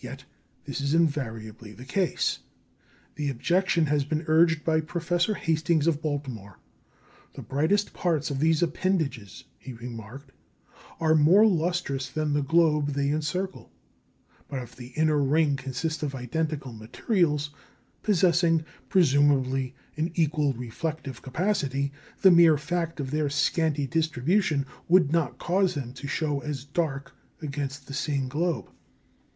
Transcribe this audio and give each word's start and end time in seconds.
Yet 0.00 0.24
this 0.64 0.80
is 0.80 0.92
invariably 0.92 1.70
the 1.72 1.84
case. 1.84 2.40
The 3.14 3.30
objection 3.30 3.86
has 3.86 4.04
been 4.04 4.24
urged 4.26 4.64
by 4.64 4.80
Professor 4.80 5.34
Hastings 5.34 5.86
of 5.86 6.02
Baltimore. 6.02 6.58
The 7.34 7.42
brightest 7.42 7.92
parts 7.92 8.28
of 8.28 8.40
these 8.40 8.60
appendages, 8.60 9.44
he 9.56 9.72
remarked, 9.72 10.32
are 10.98 11.14
more 11.14 11.46
lustrous 11.46 12.08
than 12.10 12.32
the 12.32 12.42
globe 12.42 12.88
they 12.88 13.08
encircle; 13.10 13.70
but 14.48 14.60
if 14.60 14.74
the 14.74 14.88
inner 14.96 15.18
ring 15.22 15.54
consists 15.54 16.02
of 16.02 16.12
identical 16.16 16.72
materials, 16.72 17.50
possessing 18.02 18.64
presumably 18.88 19.76
an 19.96 20.10
equal 20.16 20.54
reflective 20.54 21.22
capacity, 21.22 21.92
the 22.22 22.32
mere 22.32 22.58
fact 22.58 22.98
of 22.98 23.12
their 23.12 23.30
scanty 23.30 23.86
distribution 23.86 24.66
would 24.88 25.12
not 25.12 25.38
cause 25.38 25.74
them 25.74 25.92
to 25.92 26.08
show 26.08 26.40
as 26.40 26.64
dark 26.64 27.14
against 27.40 27.86
the 27.86 27.94
same 27.94 28.26
globe. 28.28 28.72